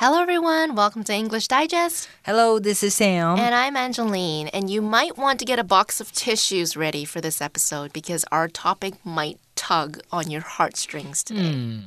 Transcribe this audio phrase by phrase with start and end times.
[0.00, 0.76] Hello, everyone.
[0.76, 2.08] Welcome to English Digest.
[2.24, 3.38] Hello, this is Sam.
[3.38, 4.48] And I'm Angeline.
[4.48, 8.24] And you might want to get a box of tissues ready for this episode because
[8.32, 11.52] our topic might tug on your heartstrings today.
[11.52, 11.80] Hmm.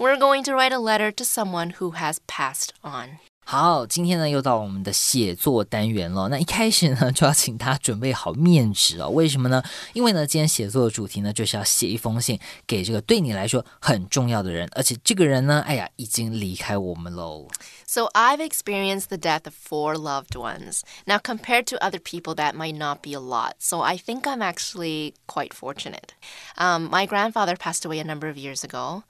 [0.00, 3.20] We're going to write a letter to someone who has passed on.
[3.50, 6.28] 好，今天呢又到我们的写作单元了。
[6.28, 9.08] 那一开始呢，就要请大家准备好面纸哦。
[9.08, 9.60] 为什么呢？
[9.92, 17.48] 因为呢，今天写作的主题呢，就是要写一封信给这个对你来说很重要的人，而且这个人呢，哎呀，已经离开我们喽。
[17.88, 20.82] So, I've experienced the death of four loved ones.
[21.06, 23.54] Now, compared to other people, that might not be a lot.
[23.58, 26.14] So, I think I'm actually quite fortunate.
[26.56, 29.02] Um, my grandfather passed away a number of years ago.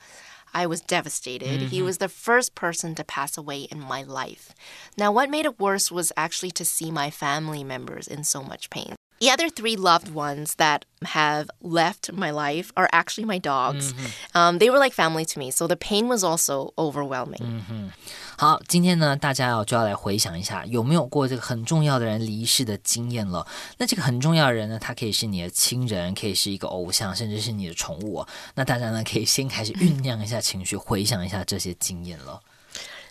[0.52, 1.60] I was devastated.
[1.60, 1.86] He mm-hmm.
[1.86, 4.54] was the first person to pass away in my life.
[4.96, 8.70] Now, what made it worse was actually to see my family members in so much
[8.70, 8.96] pain.
[9.19, 13.93] The other three loved ones that have left my life are actually my dogs.
[14.33, 17.91] Um, they were like family to me, so the pain was also overwhelming.
[18.37, 23.47] 好，今天呢，大家要就要来回想一下，有没有过这个很重要的人离世的经验了？
[23.77, 28.27] 那这个很重要的人呢，他可以是你的亲人，可以是一个偶像，甚至是你的宠物哦。
[28.53, 32.39] 那大家呢，可以先开始酝酿一下情绪，回想一下这些经验了。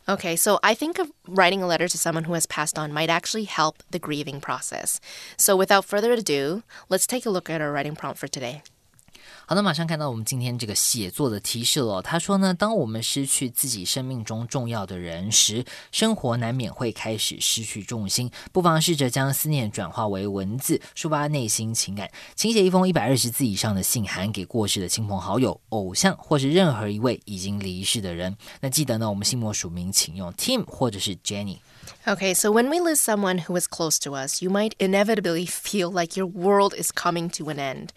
[0.10, 3.12] Okay, so I think of writing a letter to someone who has passed on might
[3.12, 5.00] actually help the grieving process.
[5.38, 8.64] So without further ado, let's take a look at our writing prompt for today.
[9.50, 12.03] 好的，马上看到我们今天这个写作的提示了。
[12.03, 18.30] 他说呢，当我们失去自己生命中重要的人时，生活难免会开始失去重心。
[18.52, 22.08] 不妨试着将思念转化为文字，抒发内心情感。
[22.36, 28.38] 请写一封一百二十字以上的信函给过世的亲朋好友、偶像，或是任何一位已经离世的人。
[28.61, 31.58] 那记得呢，我们信末署名请用 Tim 或者是 Jenny。
[32.08, 36.18] Okay, so when we lose someone who is close to us, you might inevitably feel like
[36.18, 37.94] your world is coming to an end.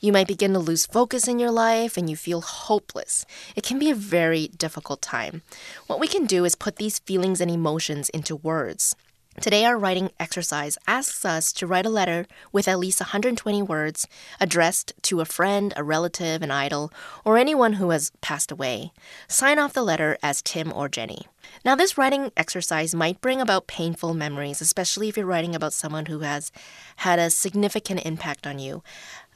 [0.00, 3.24] You might begin to lose focus in your life and you feel hopeless.
[3.54, 5.42] It can be a very difficult time.
[5.86, 8.96] What we can do is put these feelings and emotions into words.
[9.40, 14.06] Today, our writing exercise asks us to write a letter with at least 120 words
[14.38, 16.92] addressed to a friend, a relative, an idol,
[17.24, 18.92] or anyone who has passed away.
[19.28, 21.26] Sign off the letter as Tim or Jenny.
[21.64, 26.06] Now, this writing exercise might bring about painful memories, especially if you're writing about someone
[26.06, 26.52] who has
[26.96, 28.82] had a significant impact on you.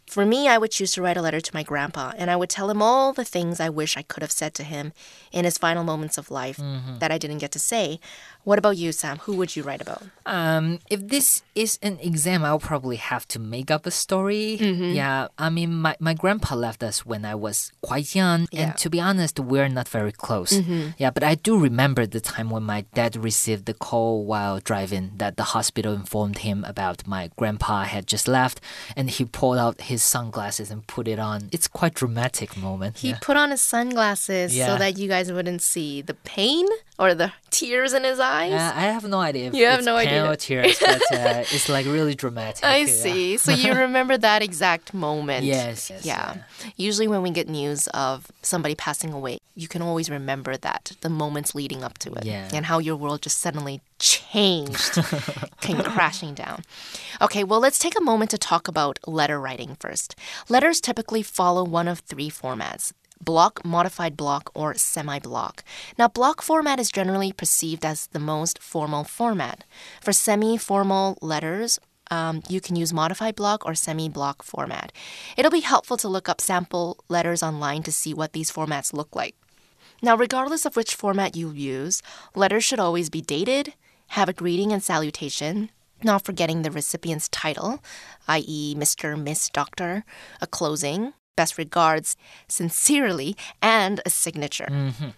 [0.06, 2.49] For me, I would choose to write a letter to my grandpa, and I would
[2.49, 4.93] tell him all the things I wish I could have said to him
[5.33, 6.99] in his final moments of life mm-hmm.
[6.99, 7.99] that I didn't get to say.
[8.47, 9.19] What about you, Sam?
[9.27, 10.05] Who would you write about?
[10.25, 14.55] Um, if this is an exam, I'll probably have to make up a story.
[14.55, 18.61] Yeah, I mean, my, my grandpa left us when I was quite young, Yeah.
[18.61, 20.53] and to be honest, we're not very close.
[20.97, 25.11] Yeah, but I do remember the time when my dad received the call while driving
[25.17, 28.61] that the hospital informed him about my grandpa had just left,
[28.95, 31.49] and he pulled out his sunglasses and put it on.
[31.51, 32.99] It's quite dramatic moment.
[32.99, 33.19] He yeah.
[33.21, 36.67] put on his sunglasses so that you guys wouldn't see the pain
[36.99, 38.53] or the tears in his eyes.
[38.53, 40.31] Uh, I have no idea if You have no idea.
[40.31, 42.65] or tears, but uh, it's like really dramatic.
[42.65, 42.87] I yeah.
[42.87, 43.37] see.
[43.37, 45.45] So you remember that exact moment.
[45.45, 46.37] Yes, yes, Yeah.
[46.77, 51.11] Usually when we get news of somebody passing away, you can always remember that, the
[51.11, 52.25] moments leading up to it.
[52.25, 52.49] Yeah.
[52.53, 54.99] And how your world just suddenly changed,
[55.61, 56.62] came crashing down.
[57.21, 60.15] Okay, well, let's take a moment to talk about letter writing first.
[60.49, 65.65] Letters typically follow one of three formats block, modified block, or semi block.
[65.99, 69.65] Now, block format is generally perceived as the most formal format.
[70.00, 71.78] For semi formal letters,
[72.10, 74.93] um, you can use modified block or semi block format.
[75.37, 79.15] It'll be helpful to look up sample letters online to see what these formats look
[79.15, 79.34] like.
[80.03, 82.03] Now, regardless of which format you use,
[82.34, 83.75] letters should always be dated,
[84.09, 85.71] have a greeting and salutation,
[86.03, 87.82] not forgetting the recipient's title,
[88.28, 90.05] i.e., Mr., Miss, Doctor,
[90.41, 92.17] a closing, best regards,
[92.49, 94.69] sincerely, and a signature.
[94.71, 95.09] Mm-hmm.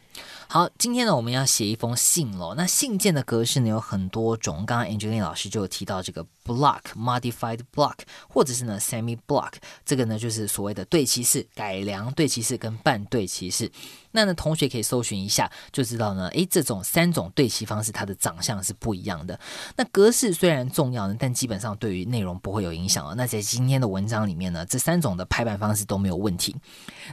[0.51, 2.55] 好，今天呢，我们要写一封信喽。
[2.55, 7.99] 那信件的格式呢有很多种，刚刚 Angeline 老师就有提到这个 block、modified block，
[8.31, 9.53] 或者是呢 semi block，
[9.85, 13.71] 这个呢就是所谓的对齐式、改良对齐式跟半对齐式。
[14.11, 19.39] 那呢，同学可以搜寻一下，就知道呢，诶，这种三种对齐方式，它的长相是不一样的。
[19.77, 23.15] 那格式虽然重要呢，但基本上对于内容不会有影响哦。
[23.15, 26.57] 那在今天的文章里面呢，这三种的排版方式都没有问题。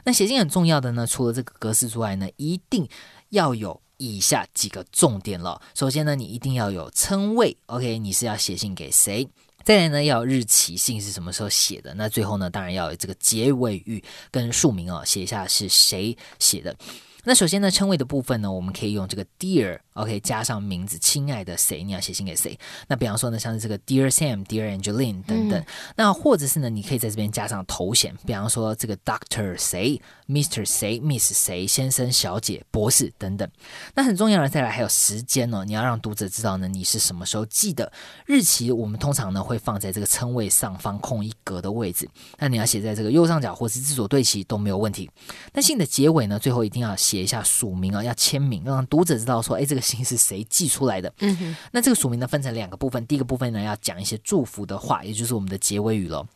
[0.04, 2.85] 那写信很重要的呢，除了这个格式之外呢，一定
[3.30, 5.60] 要有以下几个重点了。
[5.74, 9.28] 首先呢，你一定要有称谓，OK，你是要写信给谁？
[9.64, 11.92] 再来呢，要日期，信是什么时候写的？
[11.94, 16.76] 那最后呢，当然要有这个结尾语跟署名哦，写一下是谁写的。
[17.24, 22.58] 那首先呢，称谓的部分呢，我们可以用这个 Dear dear，OK，加上名字，亲爱的谁，你要写信给谁。
[22.86, 25.64] 那比方说呢，像是这个 Dear Sam、Dear Angeline 等等。
[25.96, 33.48] 那或者是呢，你可以在这边加上头衔，比方说这个 Doctor 谁、Mr 谁、Miss 谁、先生、小姐、博士等等。
[33.94, 37.90] 那很重要的再来还有时间哦，你要让读者知道呢，你是什么时候寄的
[38.26, 38.70] 日期。
[38.70, 42.08] 我们通常呢会放在这个称谓上方空一格的位置。
[42.38, 45.10] 那你要写在这个右上角或是字左对齐都没有问题。
[45.52, 51.12] 那信的结尾呢，最后一定要写一下署名啊，要签名，让读者知道说，哎，这个信是谁寄出来的。
[51.20, 51.56] 嗯哼。
[51.70, 56.26] 那这个署名呢分成两个部分，第一个部分呢要讲一些祝福的话，也就是我们的结尾语喽。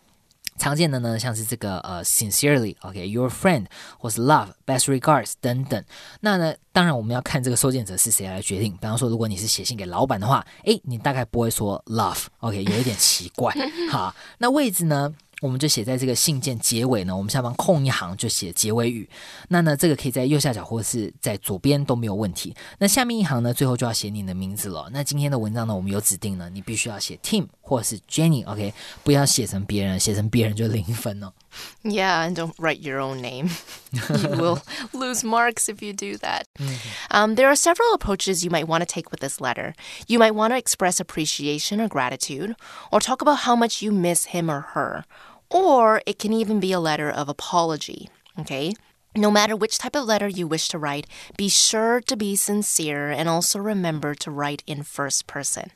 [0.59, 3.65] 常见的呢，像是这个呃，sincerely，OK，your friend，
[3.97, 5.83] 或是 love，best regards 等等。
[6.21, 8.73] 那呢，当然我们要看这个收件者是谁来决定。
[8.73, 13.55] 比方说，如果你是写信给老板的话，诶，你大概不会说 love，OK，有一点奇怪。
[13.91, 15.15] 好，那位置呢？
[15.41, 19.09] 我们就写在这个信件结尾呢，我们下方空一行就写结尾语。
[19.49, 22.55] 那呢，这个可以在右下角或者是在左边都没有问题。
[22.79, 24.89] 那下面一行呢，最后就要写你的名字了。
[24.93, 28.73] 那今天的文章呢，我们有指定呢，你必须要写 Tim 或是 Jenny，OK，
[29.03, 31.33] 不要写成别人，写成别人就零分哦。
[31.83, 33.51] Yeah, and don't write your own name.
[33.93, 34.61] you will
[34.93, 36.45] lose marks if you do that.
[37.11, 39.75] Um, there are several approaches you might want to take with this letter.
[40.07, 42.55] You might want to express appreciation or gratitude,
[42.93, 45.05] or talk about how much you miss him or her
[45.51, 48.09] or it can even be a letter of apology.
[48.39, 48.73] Okay?
[49.17, 51.07] No matter which type of letter you wish to write,
[51.37, 55.73] be sure to be sincere and also remember to write in first person.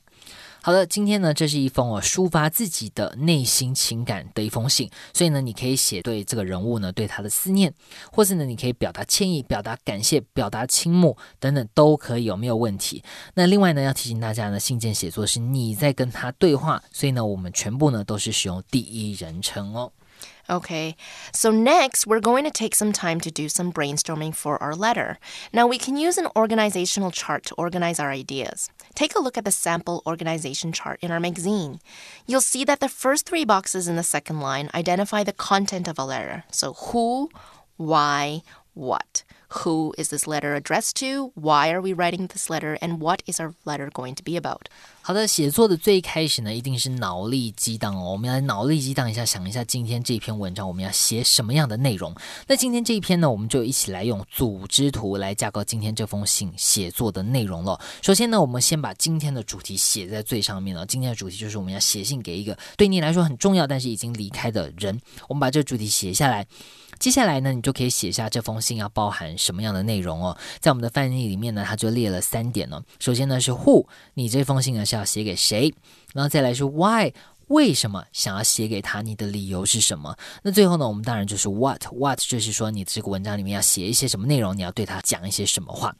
[0.66, 7.70] 好的，今天呢，这是一封哦抒发自己的内心情感的一封信，所以呢，你可以写对这个人物呢对他的思念，
[8.10, 13.04] 或是呢，你可以表达歉意、表达感谢、表达倾慕等等都可以，有没有问题？
[13.34, 19.92] 那另外呢，要提醒大家呢，信件写作是你在跟他对话，所以呢，我们全部呢都是使用第一人称哦。
[20.46, 20.94] Okay,
[21.32, 25.16] so next we're going to take some time to do some brainstorming for our letter.
[25.52, 28.68] Now we can use an organizational chart to organize our ideas.
[28.94, 31.80] Take a look at the sample organization chart in our magazine.
[32.26, 35.98] You'll see that the first three boxes in the second line identify the content of
[35.98, 36.44] a letter.
[36.50, 37.30] So who,
[37.76, 38.42] why,
[38.74, 39.24] what.
[39.63, 41.31] Who is this letter addressed to?
[41.33, 42.77] Why are we writing this letter?
[42.81, 44.67] And what is our letter going to be about?
[45.01, 48.11] 好的，写作的最开始呢，一定是脑力激荡哦。
[48.11, 52.13] 我们要脑力激荡一下，想一下今天这篇文章我们要写什么样的内容。
[52.45, 57.79] 那今天这一篇呢，我们就一起来用组织图来架构今天这封信写作的内容了。
[58.03, 60.85] 首先呢，我们先把今天的主题写在最上面了。
[60.85, 65.01] 今天的主题就是我们要写信给一个对你来说很重要，但是已经离开的人。
[65.27, 66.45] 我们把这个主题写下来。
[67.04, 70.34] 接下来呢，你就可以写下这封信要包含什么样的内容哦。
[70.58, 72.82] 在我们的范例里面呢，它就列了三点呢。
[72.98, 75.74] 首先呢是 Who，你这封信呢是要写给谁？
[76.14, 77.12] 然后再来是 Why。
[77.48, 79.02] 为什么想要写给他？
[79.02, 80.16] 你的理由是什么？
[80.42, 80.88] 那最后呢？
[80.88, 85.94] 我们当然就是 what，what 就是说你这个文章里面要写一些什么内容，你要对他讲一些什么话。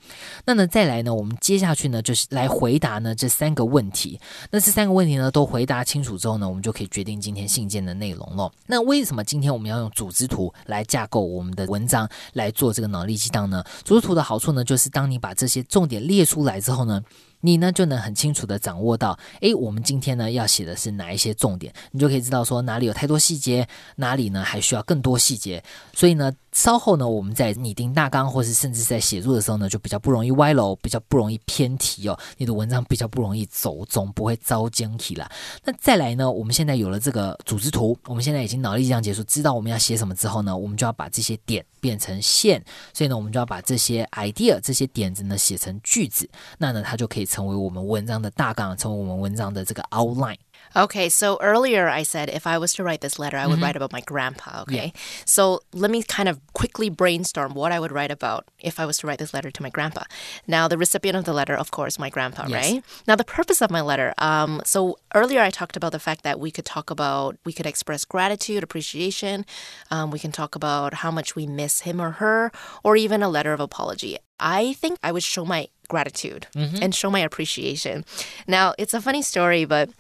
[0.47, 1.15] 那呢，再来呢？
[1.15, 4.19] 我们接下去呢，就是来回答呢这三个问题。
[4.51, 8.51] 那这三个问题呢，都回答清楚之后呢，我们就可以决定今天信件的内容了。
[8.67, 13.63] 那为什么今天我们要用组织图来架构我们的文章，来做这个脑力激荡呢？
[13.85, 17.03] 组织图的好处呢，就是当你把这些重点列出来之后呢。
[17.45, 25.63] 你呢就能很清楚的掌握到，诶，我们今天呢要写的是哪一些重点，你就可以知道说哪里有太多细节，哪里呢还需要更多细节，
[25.93, 26.33] 所以呢。
[26.55, 32.17] 稍后呢，我们在拟定大纲，或是甚至在写作的时候呢，就比较不容易歪楼，比较不容易偏题哦。
[32.39, 35.29] 你的文章比较不容易走中，不会遭奸题啦。
[35.65, 42.65] 那再来呢，我们现在有了这个组织图，我们现在已经脑力这样结束，知道我们要写什么之后呢，我们就要把这些点变成线。
[42.93, 50.39] 所以呢，我们就要把这些 idea 这些点子呢写成句子，那呢，它就可以成为我们文章的大纲，成为我们文章的这个 outline。
[50.77, 53.65] Okay, so earlier I said if I was to write this letter, I would mm-hmm.
[53.65, 54.63] write about my grandpa.
[54.63, 55.01] Okay, yeah.
[55.25, 58.99] so let me kind of quickly brainstorm what I would write about if I was
[58.99, 60.03] to write this letter to my grandpa.
[60.47, 62.73] Now, the recipient of the letter, of course, my grandpa, yes.
[62.73, 62.85] right?
[63.07, 64.15] Now, the purpose of my letter.
[64.19, 67.67] Um, so earlier I talked about the fact that we could talk about, we could
[67.67, 69.47] express gratitude, appreciation.
[69.91, 72.51] Um, we can talk about how much we miss him or her,
[72.83, 74.19] or even a letter of apology.
[74.41, 76.83] I think I would show my gratitude mm-hmm.
[76.83, 78.05] and show my appreciation.
[78.47, 79.91] Now, it's a funny story, but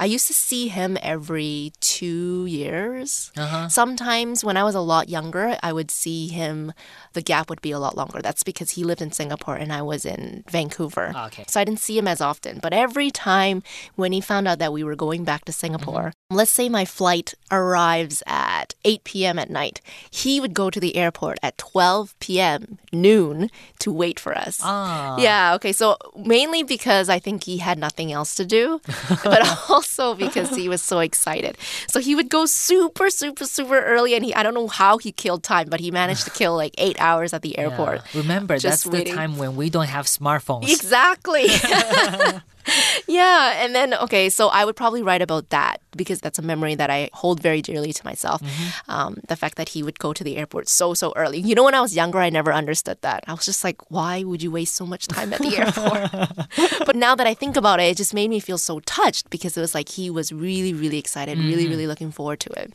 [0.00, 3.30] I used to see him every two years.
[3.36, 3.68] Uh-huh.
[3.68, 6.72] Sometimes when I was a lot younger, I would see him,
[7.12, 8.22] the gap would be a lot longer.
[8.22, 11.12] That's because he lived in Singapore and I was in Vancouver.
[11.14, 11.44] Ah, okay.
[11.48, 12.60] So I didn't see him as often.
[12.62, 13.62] But every time
[13.94, 16.36] when he found out that we were going back to Singapore, mm-hmm.
[16.36, 19.38] let's say my flight arrives at 8 p.m.
[19.38, 24.34] at night, he would go to the airport at 12 p.m., noon, to wait for
[24.34, 24.60] us.
[24.64, 25.18] Ah.
[25.18, 25.72] Yeah, okay.
[25.72, 28.80] So mainly because I think he had nothing else to do,
[29.24, 31.58] but also so because he was so excited.
[31.88, 35.12] So he would go super, super, super early, and he I don't know how he
[35.12, 38.02] killed time, but he managed to kill like eight hours at the airport.
[38.12, 38.20] Yeah.
[38.20, 39.12] Remember, that's waiting.
[39.12, 40.70] the time when we don't have smartphones.
[40.70, 41.46] Exactly.
[43.06, 43.64] yeah.
[43.64, 46.90] And then, okay, so I would probably write about that because that's a memory that
[46.90, 48.42] I hold very dearly to myself.
[48.42, 48.90] Mm-hmm.
[48.90, 51.38] Um, the fact that he would go to the airport so, so early.
[51.40, 53.24] You know, when I was younger, I never understood that.
[53.26, 56.86] I was just like, why would you waste so much time at the airport?
[56.86, 59.56] but now that I think about it, it just made me feel so touched because
[59.56, 61.70] it was like he was really, really excited, really, mm-hmm.
[61.70, 62.74] really looking forward to it.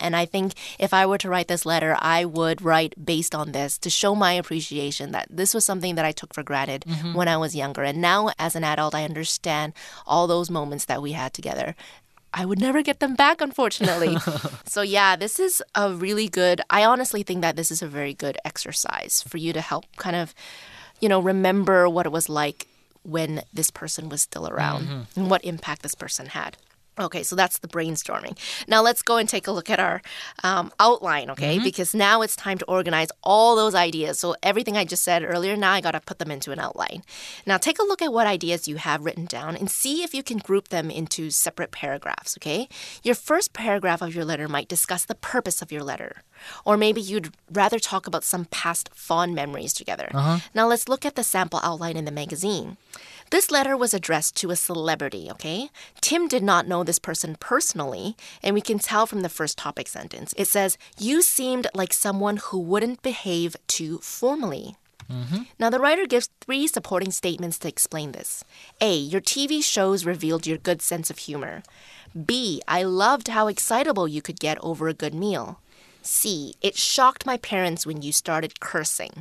[0.00, 3.52] And I think if I were to write this letter, I would write based on
[3.52, 7.14] this to show my appreciation that this was something that I took for granted mm-hmm.
[7.14, 7.82] when I was younger.
[7.82, 9.23] And now, as an adult, I understand
[10.06, 11.74] all those moments that we had together.
[12.32, 14.16] I would never get them back, unfortunately.
[14.66, 18.12] so, yeah, this is a really good, I honestly think that this is a very
[18.12, 20.34] good exercise for you to help kind of,
[21.00, 22.66] you know, remember what it was like
[23.04, 25.20] when this person was still around mm-hmm.
[25.20, 26.56] and what impact this person had.
[26.98, 28.38] Okay, so that's the brainstorming.
[28.68, 30.00] Now let's go and take a look at our
[30.44, 31.58] um, outline, okay?
[31.64, 34.20] Because now it's time to organize all those ideas.
[34.20, 37.02] So everything I just said earlier, now I got to put them into an outline.
[37.46, 40.22] Now take a look at what ideas you have written down and see if you
[40.22, 42.68] can group them into separate paragraphs, okay?
[43.02, 46.22] Your first paragraph of your letter might discuss the purpose of your letter.
[46.64, 50.08] Or maybe you'd rather talk about some past fond memories together.
[50.54, 52.76] Now let's look at the sample outline in the magazine.
[53.34, 55.68] This letter was addressed to a celebrity, okay?
[56.00, 59.88] Tim did not know this person personally, and we can tell from the first topic
[59.88, 60.32] sentence.
[60.36, 64.76] It says, You seemed like someone who wouldn't behave too formally.
[65.10, 65.42] Mm-hmm.
[65.58, 68.44] Now, the writer gives three supporting statements to explain this.
[68.80, 68.94] A.
[68.94, 71.64] Your TV shows revealed your good sense of humor.
[72.14, 72.62] B.
[72.68, 75.58] I loved how excitable you could get over a good meal.
[76.03, 76.55] C.
[76.61, 79.11] It shocked my parents when you started cursing.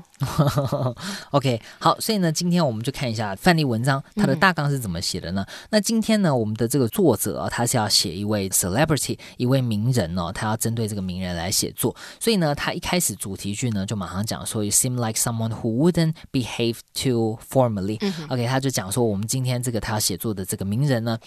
[1.32, 5.44] OK，好，所以呢，今天我们就看一下范例文章，它的大纲是怎么写的呢？
[5.70, 21.18] 那今天呢，我们的这个作者啊，他是要写一位 celebrity，一位名人哦，他要针对这个名人来写作，所以呢，他一开始主题句呢，就马上讲说，You seem like someone who wouldn't behave too formally。OK，他就讲说，我们今天这个他要写作的这个名人呢。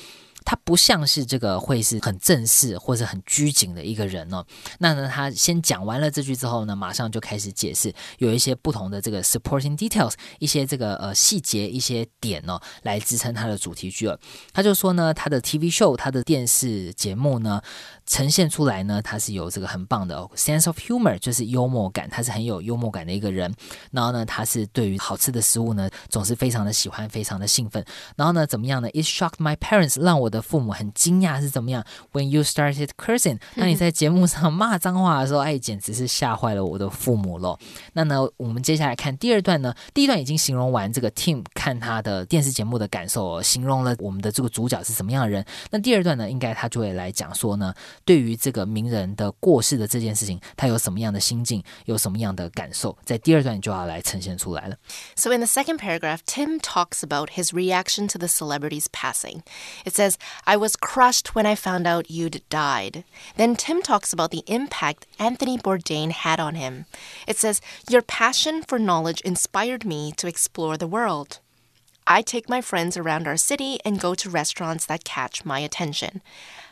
[0.46, 4.46] 他不像是这个会是很正式或者很拘谨的一个人哦。
[4.78, 14.18] 那呢，他先讲完了这句之后呢，马上就开始解释，有一些不同的这个 supporting details，一些这个呃细节、一些点哦，来支撑他的主题句了。
[14.52, 17.60] 他就说呢，他的 TV show，他的电视节目呢，
[18.06, 23.52] 呈现出来呢，他是有这个很棒的、sense of humor，就是幽默感，他是很有幽默感的一个人。
[23.90, 27.84] 然后呢，他是对于好吃的食物呢，总是非常的喜欢，非常的兴奋。
[28.14, 31.85] 然后呢，怎么样呢？It shocked my parents，让我的父母很惊讶是怎么样？
[32.11, 37.59] When you started cursing，当你在节目上骂脏话的时候，哎，简直是吓坏了我的父母咯。
[37.93, 45.45] 那呢，我们接下来看第二段呢，第一段已经形容完这个 Tim 看他的电视节目的感受、哦，形容了我们的这个主角是什么样的人。
[45.69, 47.73] 那第二段呢，应该他就会来讲说呢，
[48.05, 54.75] 对于这个名人的过世的这件事情，他有什么样的心境，有什么样的感受，在第二段就要来呈现出来了。
[55.15, 59.41] So, in the second paragraph, Tim talks about his reaction to the celebrity's passing.
[59.85, 60.15] It says,
[60.46, 63.04] I was crushed when I found out you'd died.
[63.36, 66.86] Then Tim talks about the impact Anthony Bourdain had on him.
[67.26, 71.40] It says, Your passion for knowledge inspired me to explore the world.
[72.06, 76.22] I take my friends around our city and go to restaurants that catch my attention.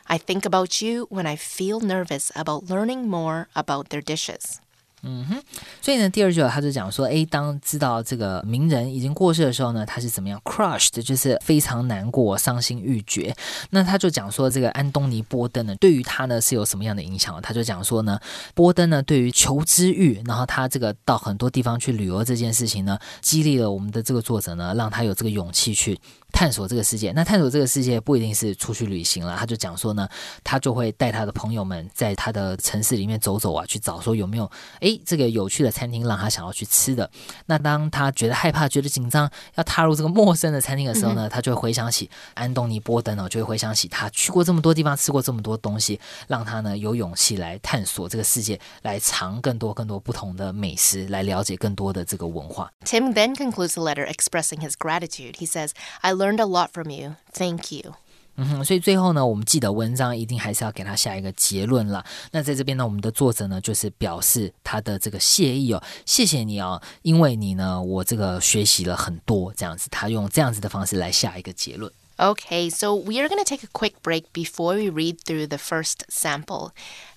[0.06, 4.60] I think about you when I feel nervous about learning more about their dishes.
[5.06, 5.42] 嗯哼
[5.82, 13.34] 所以呢，第二句他就讲说，诶，当知道这个名人已经过世的时候呢，他是怎么样 crushed，就是非常难过、伤心欲绝。
[13.70, 17.40] 那他就讲说，这个安东尼·波登呢，对于他呢是有什么样的影响？
[17.42, 18.18] 他就讲说呢，
[18.54, 26.00] 波登呢对于求知欲，然后他这个到很多地方去旅游这件事情呢，激励了我们的这个作者呢，让他有这个勇气去。
[26.34, 29.36] 探索这个世界，那探索这个世界不一定是出去旅行了。
[29.38, 30.08] 他就讲说呢，
[30.42, 34.50] 他就会带他的朋友们在他的城市里面走走啊，去找说有没有
[34.80, 37.08] 诶这个有趣的餐厅让他想要去吃的。
[37.46, 52.68] 那当他觉得害怕、觉得紧张，要踏入这个陌生的餐厅的时候呢，他就会回想起安东尼·波登哦，就会回想起他去过这么多地方，吃过这么多东西，让他呢有勇气来探索这个世界，来尝更多更多不同的美食，来了解更多的这个文化。
[52.84, 55.36] Tim then concludes the letter expressing his gratitude.
[55.36, 57.15] He says, I learned a lot from you.
[57.33, 57.95] Thank you.
[58.41, 62.05] 嗯哼，所以最后呢，我们记得文章一定还是要给他下一个结论啦。
[62.31, 71.91] 那在这边呢，我们的作者呢，就是表示他的这个谢意哦，谢谢你哦，因为你呢，我这个学习了很多，这样子，他用这样子的方式来下一个结论。
[72.15, 75.57] Okay, so we are going to take a quick break before we read through the
[75.57, 76.71] first sample.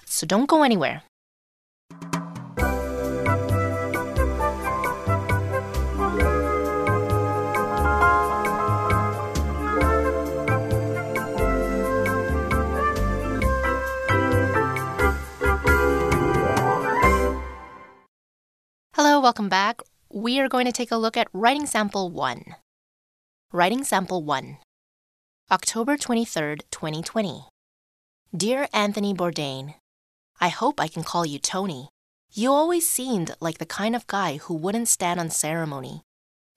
[0.07, 1.03] So don't go anywhere.
[19.38, 19.84] Welcome back.
[20.12, 22.56] We are going to take a look at writing sample 1.
[23.54, 24.58] Writing sample 1.
[25.52, 27.46] October 23rd, 2020.
[28.36, 29.76] Dear Anthony Bourdain,
[30.42, 31.90] I hope I can call you Tony.
[32.34, 36.02] You always seemed like the kind of guy who wouldn't stand on ceremony.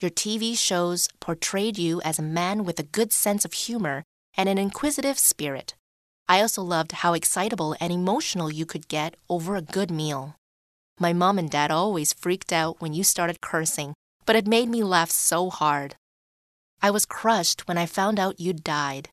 [0.01, 4.01] Your TV shows portrayed you as a man with a good sense of humor
[4.35, 5.75] and an inquisitive spirit.
[6.27, 10.35] I also loved how excitable and emotional you could get over a good meal.
[11.01, 13.95] My mom and dad always freaked out when you started cursing,
[14.27, 15.95] but it made me laugh so hard.
[16.79, 19.09] I was crushed when I found out you'd died.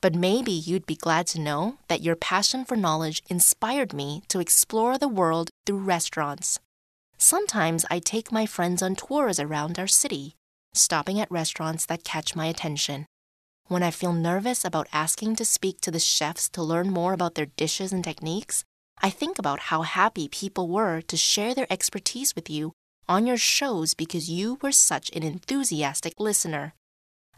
[0.00, 4.40] But maybe you'd be glad to know that your passion for knowledge inspired me to
[4.40, 6.58] explore the world through restaurants.
[7.18, 10.36] Sometimes I take my friends on tours around our city,
[10.72, 13.04] stopping at restaurants that catch my attention.
[13.66, 17.34] When I feel nervous about asking to speak to the chefs to learn more about
[17.34, 18.64] their dishes and techniques,
[19.02, 22.72] I think about how happy people were to share their expertise with you
[23.08, 26.74] on your shows because you were such an enthusiastic listener.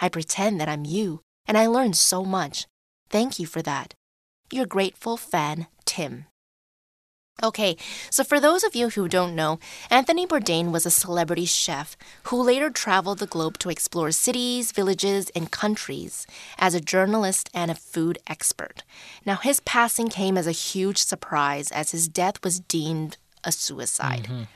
[0.00, 2.67] I pretend that I'm you and I learned so much.
[3.11, 3.95] Thank you for that.
[4.53, 6.27] Your grateful fan, Tim.
[7.40, 7.76] Okay,
[8.11, 12.42] so for those of you who don't know, Anthony Bourdain was a celebrity chef who
[12.42, 16.26] later traveled the globe to explore cities, villages, and countries
[16.59, 18.83] as a journalist and a food expert.
[19.25, 24.26] Now, his passing came as a huge surprise as his death was deemed a suicide.
[24.28, 24.47] Mm -hmm.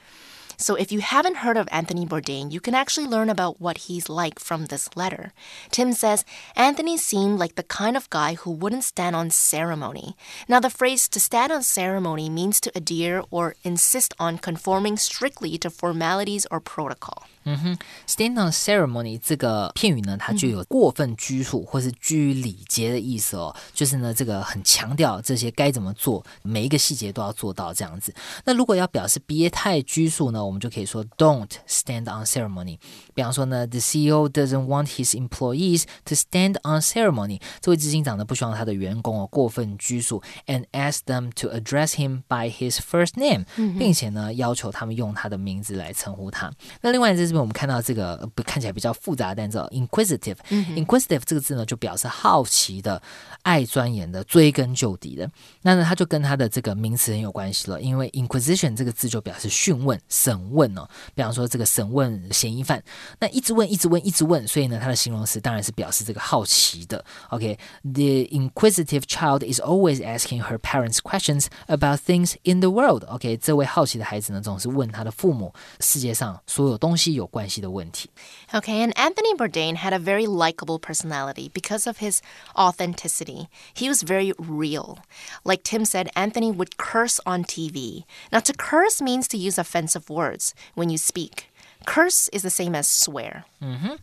[0.56, 4.08] So if you haven't heard of Anthony Bourdain, you can actually learn about what he's
[4.08, 5.32] like from this letter.
[5.70, 6.24] Tim says,
[6.56, 10.16] Anthony seemed like the kind of guy who wouldn't stand on ceremony.
[10.48, 15.58] Now, the phrase to stand on ceremony means to adhere or insist on conforming strictly
[15.58, 17.24] to formalities or protocol.
[17.44, 23.54] 嗯哼，stand on ceremony 这个片语呢，它具有过分拘束或是拘于礼节的意思哦。
[23.74, 28.14] 就是呢，这个很强调这些该怎么做，每一个细节都要做到这样子。
[28.44, 32.78] 那如果要表示别太拘束呢，我们就可以说 don't stand on ceremony。
[33.12, 37.40] 比方说呢，the CEO doesn't want his employees to stand on ceremony。
[37.60, 43.46] 这位执行长呢，不希望他的员工哦过分拘束，and ask them to address him by his first name，
[43.76, 46.48] 并且呢，要求他们用他的名字来称呼他。
[46.80, 47.31] 那另外这是。
[47.32, 50.36] 这边我们看到这个不看起来比较复杂的单词，inquisitive。
[50.76, 53.00] inquisitive 这个字呢，就表示好奇的、
[53.40, 55.26] 爱钻研的、追根究底的。
[55.62, 60.86] 那呢，它就跟它的这个名词很有关系了，因为 inquisition 这个字就表示讯问、审问哦。
[61.14, 62.84] 比方说这个审问嫌疑犯，
[63.18, 67.02] 那一直问、一直问、一直问，所以呢，它的形容词当然是表示这个好奇的。
[67.30, 73.04] OK，the inquisitive child is always asking her parents questions about things in the world。
[73.04, 77.21] OK，这位好奇的孩子呢，总是问他的父母世界上所有东西有。
[77.21, 78.09] 有关系的问题。
[78.51, 82.19] Okay, and Anthony Bourdain had a very likable personality because of his
[82.55, 83.47] authenticity.
[83.75, 84.97] He was very real.
[85.43, 88.03] Like Tim said, Anthony would curse on TV.
[88.31, 91.49] Now, to curse means to use offensive words when you speak.
[91.85, 93.43] Curse is the same as swear.
[93.59, 93.99] 嗯哼。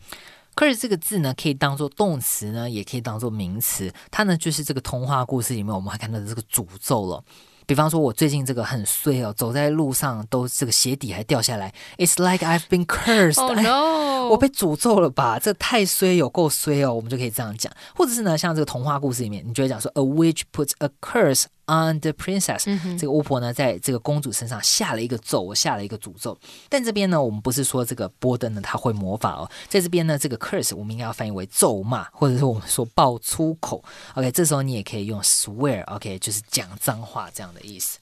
[0.56, 3.92] curse 这个字呢，可以当做动词呢，也可以当做名词。
[4.12, 7.24] 它呢，就是这个童话故事里面我们还看到的这个诅咒了。
[7.69, 11.71] 比方说，我最近这个很衰哦，走在路上都这个鞋底还掉下来。
[11.99, 13.39] It's like I've been cursed。
[13.39, 14.27] Oh no！
[14.29, 15.37] 我被诅咒了吧？
[15.37, 16.91] 这太衰，有够衰哦。
[16.95, 21.43] 我们就可以这样讲，或者是呢，像这个童话故事里面，你就会讲说，A witch puts a curse。
[21.68, 22.66] On the princess，
[22.98, 26.38] 这个巫婆呢，在这个公主身上下了一个咒，我下了一个诅咒。
[26.68, 33.82] 但这边呢，我们不是说这个波登呢他会魔法哦，在这边呢，这个 curse 我们应该要翻译为咒骂，或者是我们说爆粗口。
[34.12, 37.98] OK，这时候你也可以用 swear，OK，就是讲脏话这样的意思。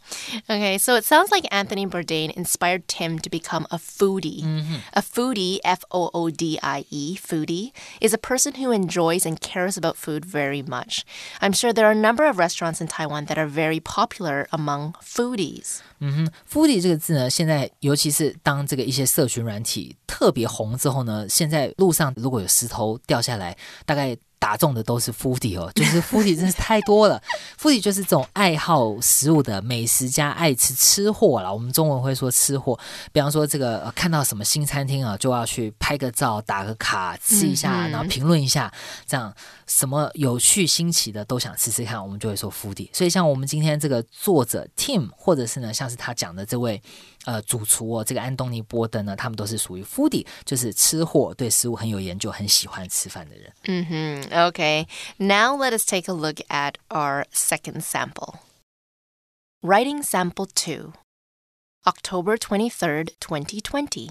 [0.48, 4.44] Okay, so it sounds like Anthony Bourdain inspired Tim to become a foodie.
[4.94, 7.70] A foodie, F O O D I E, foodie,
[8.00, 11.04] is a person who enjoys and cares about food very much.
[11.40, 14.93] I'm sure there are a number of restaurants in Taiwan that are very popular among
[15.03, 15.79] foodies.
[15.99, 27.21] 嗯哼，foodie 这个字呢，现在尤其是当这个一些社群软体特别红之后呢，现在路上如果有石头掉下来，大概打中的都是 foodie 哦， 就是 foodie 真是太多了。
[27.59, 31.51] foodie 就是这种爱好食物的美食家，爱吃吃货啦。
[31.51, 32.77] 我们中文会说吃货。
[33.11, 38.71] 比方说这个、呃、看到什么新餐厅啊，就要去拍个照、打个卡、吃一下，然后评论一下，
[39.05, 39.33] 这样
[39.65, 42.89] 什么有趣新奇的都想吃吃看，我们就会说 foodie。
[42.93, 46.81] 所以像我们今天这个作者 Tim，或者是呢像是他讲的这位
[47.26, 53.52] 呃主厨哦，这个安东尼波登呢，他们都是属于 foodie，就是吃货，对食物很有研究，很喜欢吃饭的人。
[53.64, 54.50] 嗯哼。
[54.50, 54.86] Okay,
[55.18, 58.40] now let us take a look at our second sample.
[59.62, 60.92] Writing sample 2,
[61.86, 64.10] October 23rd, 2020.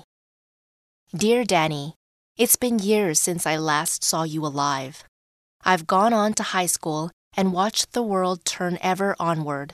[1.13, 1.95] Dear Danny,
[2.37, 5.03] it's been years since I last saw you alive.
[5.65, 9.73] I've gone on to high school and watched the world turn ever onward.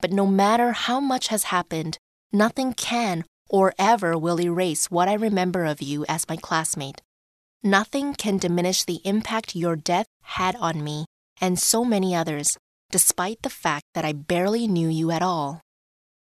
[0.00, 1.96] But no matter how much has happened,
[2.31, 7.01] nothing can or ever will erase what I remember of you as my classmate.
[7.63, 11.05] Nothing can diminish the impact your death had on me
[11.41, 12.57] and so many others,
[12.91, 15.61] despite the fact that I barely knew you at all.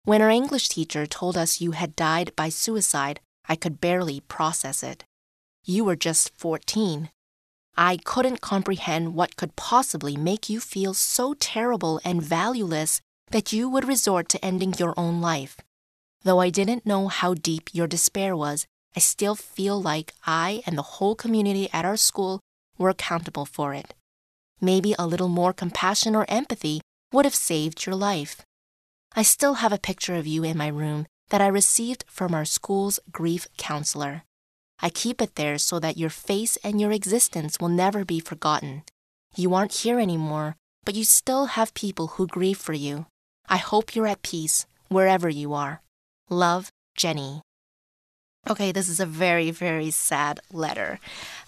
[0.03, 4.83] When our English teacher told us you had died by suicide, I could barely process
[4.83, 5.03] it.
[5.63, 7.09] You were just 14.
[7.75, 13.67] I couldn't comprehend what could possibly make you feel so terrible and valueless that you
[13.67, 15.57] would resort to ending your own life.
[16.25, 20.75] Though I didn't know how deep your despair was, I still feel like I and
[20.75, 22.39] the whole community at our school
[22.79, 23.93] were accountable for it.
[24.59, 26.81] Maybe a little more compassion or empathy
[27.13, 28.41] would have saved your life.
[29.15, 32.43] I still have a picture of you in my room that I received from our
[32.43, 34.23] school's grief counselor.
[34.81, 38.81] I keep it there so that your face and your existence will never be forgotten.
[39.35, 43.05] You aren't here anymore, but you still have people who grieve for you.
[43.47, 45.83] I hope you're at peace wherever you are.
[46.29, 47.41] Love, Jenny.
[48.49, 50.99] Okay, this is a very, very sad letter.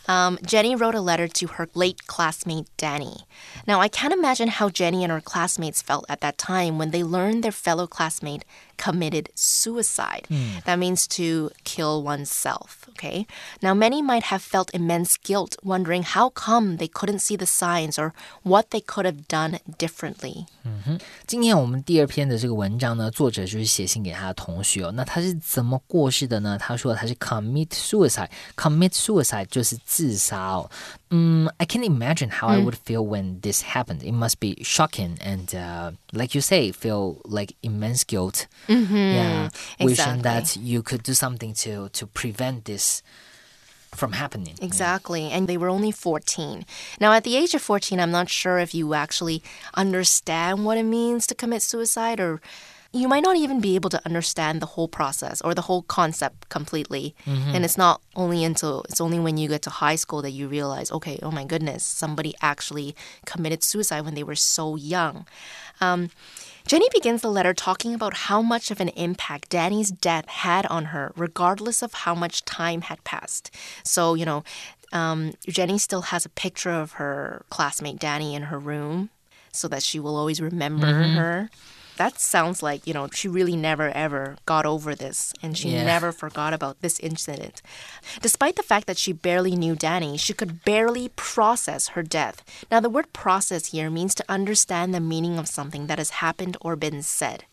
[0.07, 3.25] Um, Jenny wrote a letter to her late classmate Danny.
[3.67, 7.03] Now, I can't imagine how Jenny and her classmates felt at that time when they
[7.03, 8.45] learned their fellow classmate
[8.78, 10.26] committed suicide.
[10.28, 10.64] Mm.
[10.64, 13.26] That means to kill oneself, okay?
[13.60, 17.98] Now, many might have felt immense guilt, wondering how come they couldn't see the signs
[17.98, 20.46] or what they could have done differently.
[20.64, 24.92] 嗯哼，今天我们第二篇的这个文章呢，作者就是写信给他的同学哦。
[24.92, 26.58] 那他是怎么过世的呢？
[26.58, 30.70] 他说他是 commit suicide。commit suicide 就是自杀哦。
[31.09, 34.03] 嗯，I can't imagine how I would feel when this happened.
[34.03, 38.47] It must be shocking and, uh, like you say, feel like immense guilt.
[38.67, 38.95] Mm-hmm.
[38.95, 39.45] Yeah,
[39.79, 39.85] exactly.
[39.85, 43.01] wishing that you could do something to to prevent this
[43.95, 44.55] from happening.
[44.61, 45.27] Exactly.
[45.27, 45.35] Yeah.
[45.35, 46.65] And they were only 14.
[46.99, 49.41] Now, at the age of 14, I'm not sure if you actually
[49.75, 52.41] understand what it means to commit suicide or
[52.93, 56.49] you might not even be able to understand the whole process or the whole concept
[56.49, 57.15] completely.
[57.25, 57.55] Mm-hmm.
[57.55, 60.47] And it's not only until it's only when you get to high school that you
[60.47, 62.95] realize, okay, oh my goodness, somebody actually
[63.25, 65.25] committed suicide when they were so young.
[65.81, 66.09] Um,
[66.65, 70.85] Jenny begins the letter talking about how much of an impact Danny's death had on
[70.85, 73.51] her, regardless of how much time had passed.
[73.83, 74.43] So, you know,
[74.91, 79.09] um, Jenny still has a picture of her classmate Danny in her room
[79.51, 81.15] so that she will always remember mm-hmm.
[81.15, 81.49] her
[81.97, 85.83] that sounds like, you know, she really never ever got over this and she yeah.
[85.83, 87.61] never forgot about this incident.
[88.21, 92.43] Despite the fact that she barely knew Danny, she could barely process her death.
[92.71, 96.57] Now, the word process here means to understand the meaning of something that has happened
[96.61, 97.45] or been said.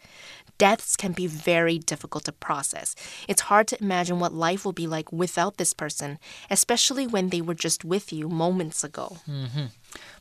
[0.57, 2.95] Deaths can be very difficult to process.
[3.27, 7.41] It's hard to imagine what life will be like without this person, especially when they
[7.41, 9.19] were just with you moments ago.
[9.29, 9.67] Mm-hmm.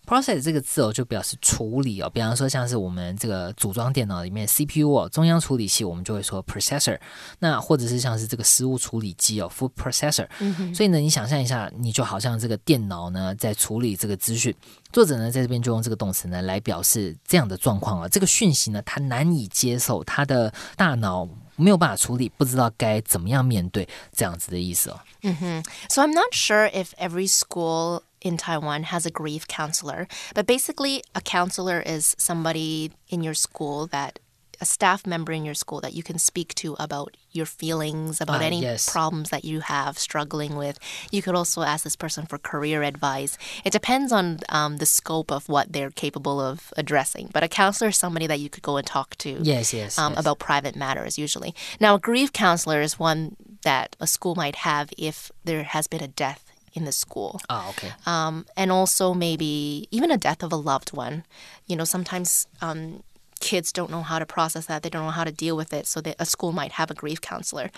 [0.05, 2.09] Process 这个字哦，就表示处理哦。
[2.13, 6.99] 比方说，像是我们这个组装电脑里面 CPU 哦，中央处理器，我们就会说 processor。
[7.39, 10.27] 那或者是像是这个食物处理机哦，food processor。
[10.75, 14.53] 所以呢，你想象一下，你就好像这个电脑呢在处理这个资讯。
[14.91, 18.07] 作者呢在这边就用这个动词呢来表示这样的状况啊。
[18.07, 24.99] 这个讯息呢，他难以接受，他的大脑没有办法处理，不知道该怎么样面对这样子的意思哦。
[25.21, 25.63] 嗯哼。
[25.89, 30.07] So I'm not sure if every school in Taiwan has a grief counselor.
[30.33, 34.19] But basically, a counselor is somebody in your school that
[34.61, 38.41] a staff member in your school that you can speak to about your feelings, about
[38.41, 38.89] uh, any yes.
[38.89, 40.79] problems that you have struggling with.
[41.11, 43.37] You could also ask this person for career advice.
[43.65, 47.29] It depends on um, the scope of what they're capable of addressing.
[47.33, 49.39] But a counselor is somebody that you could go and talk to.
[49.41, 50.21] Yes, yes, um, yes.
[50.21, 51.53] About private matters, usually.
[51.81, 56.03] Now, a grief counselor is one that a school might have if there has been
[56.03, 57.39] a death in the school.
[57.49, 57.91] Oh, okay.
[58.05, 61.23] Um, and also maybe even a death of a loved one.
[61.67, 63.03] You know, sometimes um,
[63.39, 64.83] kids don't know how to process that.
[64.83, 65.87] They don't know how to deal with it.
[65.87, 67.69] So that a school might have a grief counselor.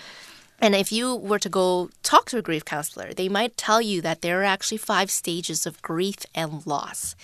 [0.60, 4.02] And if you were to go talk to a grief counselor, they might tell you
[4.02, 7.16] that there are actually five stages of grief and loss.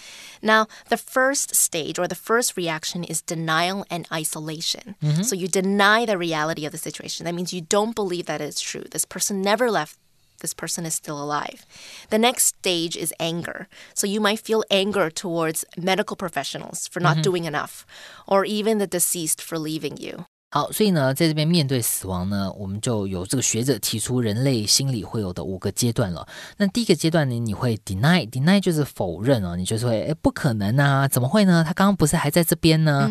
[0.41, 4.95] Now, the first stage or the first reaction is denial and isolation.
[5.01, 5.21] Mm-hmm.
[5.21, 7.23] So you deny the reality of the situation.
[7.23, 8.83] That means you don't believe that it's true.
[8.91, 9.97] This person never left
[10.41, 11.65] this person is still alive.
[12.09, 13.67] The next stage is anger.
[13.93, 17.23] So you might feel anger towards medical professionals for not mm -hmm.
[17.23, 17.85] doing enough,
[18.27, 20.25] or even the deceased for leaving you.
[20.53, 26.27] 好，所以呢，在这边面对死亡呢，我们就有这个学者提出人类心理会有的五个阶段了。
[26.57, 31.63] 那第一个阶段呢，你会 deny，deny 就是否认哦，你就是会哎不可能啊，怎么会呢？
[31.65, 33.09] 他刚刚不是还在这边呢？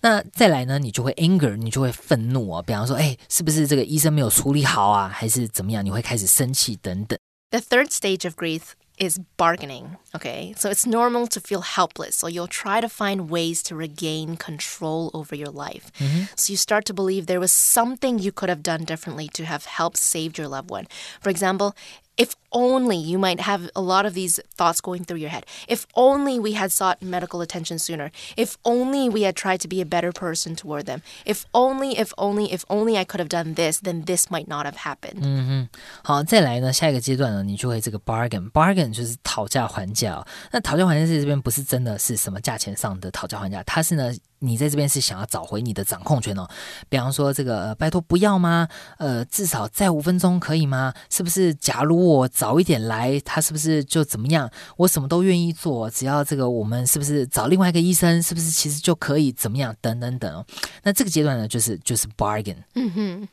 [0.00, 5.84] 那再来呢，你就会 anger，你就会愤怒哦，比方说，哎，是不是这个医生没有处理好啊，还是怎么样？
[5.84, 7.18] 你会开始生气等等。
[7.50, 8.62] The third stage of grief
[9.00, 9.96] is bargaining.
[10.14, 12.16] Okay, so it's normal to feel helpless.
[12.16, 15.92] So you'll try to find ways to regain control over your life.
[15.98, 16.24] Mm-hmm.
[16.36, 19.64] So you start to believe there was something you could have done differently to have
[19.64, 20.86] helped save your loved one.
[21.20, 21.74] For example,
[22.17, 25.45] if only you might have a lot of these thoughts going through your head.
[25.67, 28.11] If only we had sought medical attention sooner.
[28.37, 31.01] If only we had tried to be a better person toward them.
[31.25, 34.67] If only, if only, if only I could have done this, then this might not
[34.67, 35.69] have happened.
[36.03, 40.27] 好，再来呢，下一个阶段呢，你就会这个 bargain，bargain 就是讨价还价、哦。
[40.51, 46.48] 那讨价还价在这边不是真的是什么价钱上的讨价还价，它是呢， 你在这边是想要找回你的掌控权哦。
[46.88, 48.68] 比方说这个，拜托不要吗？
[48.98, 50.92] 呃，至少再五分钟可以吗？
[51.10, 51.54] 是不是？
[51.54, 54.50] 假如我早一点来，他是不是就怎么样？
[54.76, 59.74] 我什么都愿意做，只要这个我们是不是找另外一个医生，是不是其实就可以怎么样？
[59.80, 60.44] 等等等哦。
[60.82, 62.56] 那这个阶段呢，就是就是 bargain。
[62.74, 63.28] 嗯哼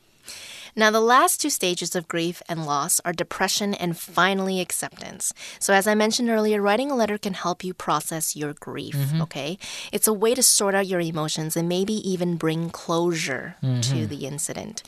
[0.75, 5.33] Now, the last two stages of grief and loss are depression and finally acceptance.
[5.59, 9.59] So, as I mentioned earlier, writing a letter can help you process your grief, okay?
[9.93, 14.27] It's a way to sort out your emotions and maybe even bring closure to the
[14.27, 14.83] incident.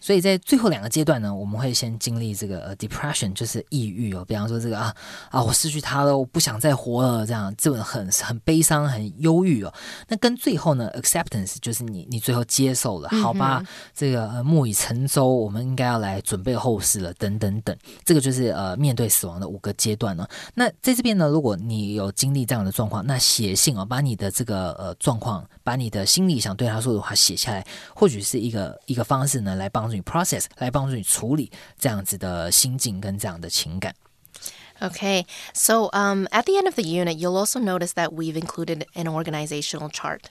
[0.00, 4.24] 所以在最后两个阶段呢，我们会先经历这个呃 depression，就是抑郁哦。
[4.24, 4.92] 比方说这个啊
[5.30, 9.72] 啊，我失去他了，我不想再活了，这样这种很很悲伤、很忧郁哦。
[10.08, 13.62] 那跟最后呢 acceptance，就是你你最后接受了，好吧，
[13.94, 17.75] 这个呃木已成舟， 我们应该要来准备后事了，等等等。
[18.05, 20.27] 这个就是呃面对死亡的五个阶段呢。
[20.53, 33.93] 那在这边呢，如果你有经历这样的状况，那写信哦，把你的这个呃状况，把你的心里想对他说的话写下来，或许是一个一个方式呢，来帮助你 process，来帮助你处理这样子的心境跟这样的情感。
[34.79, 39.07] Okay, so um, at the end of the unit, you'll also notice that we've included an
[39.07, 40.25] organizational chart.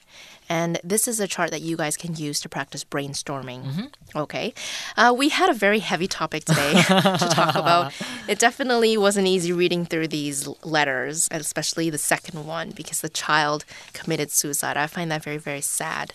[0.49, 3.91] And this is a chart that you guys can use to practice brainstorming.
[4.15, 4.53] Okay.
[4.95, 7.93] Uh, we had a very heavy topic today to talk about.
[8.27, 13.65] It definitely wasn't easy reading through these letters, especially the second one, because the child
[13.93, 14.77] committed suicide.
[14.77, 16.13] I find that very, very sad.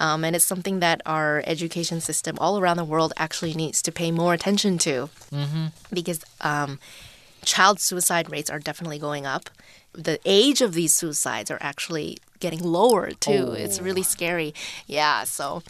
[0.00, 3.92] Um, and it's something that our education system all around the world actually needs to
[3.92, 5.10] pay more attention to.
[5.92, 6.78] Because um,
[7.44, 9.50] child suicide rates are definitely going up.
[9.92, 13.44] The age of these suicides are actually getting lower too.
[13.64, 14.50] It's really scary.
[14.86, 15.62] Yeah, so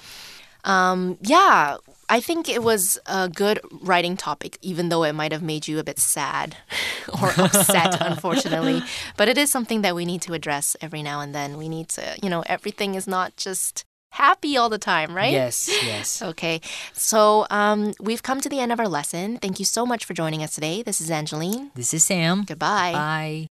[0.65, 1.77] um, yeah,
[2.09, 3.61] I think it was a good
[3.91, 6.57] writing topic, even though it might have made you a bit sad
[7.23, 8.83] or upset, unfortunately.
[9.17, 11.57] But it is something that we need to address every now and then.
[11.59, 15.33] We need to, you know, everything is not just happy all the time, right?
[15.33, 16.23] Yes, yes.
[16.35, 16.61] Okay,
[16.93, 19.39] so um, we've come to the end of our lesson.
[19.39, 20.83] Thank you so much for joining us today.
[20.83, 21.71] This is Angeline.
[21.75, 22.45] This is Sam.
[22.45, 22.93] Goodbye.
[22.93, 23.54] Bye.